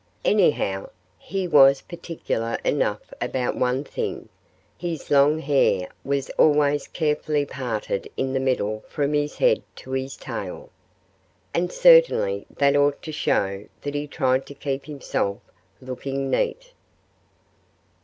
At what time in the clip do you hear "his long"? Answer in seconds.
4.75-5.37